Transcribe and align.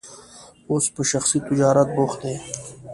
اوس 0.71 0.85
په 0.95 1.01
شخصي 1.11 1.39
تجارت 1.47 1.87
بوخت 1.95 2.19
دی. 2.25 2.35